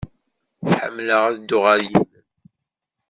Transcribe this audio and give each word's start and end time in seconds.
Ḥemmleɣ 0.77 1.21
ad 1.25 1.35
dduɣ 1.39 1.63
ɣer 1.65 1.79
yilel. 1.89 2.23